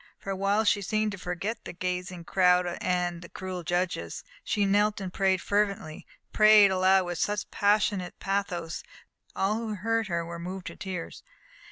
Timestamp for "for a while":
0.17-0.63